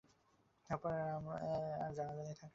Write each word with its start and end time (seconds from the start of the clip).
তারপর 0.69 0.91
আর 1.81 1.91
জানাজানি 1.93 2.33
থাকে 2.33 2.43
না। 2.43 2.49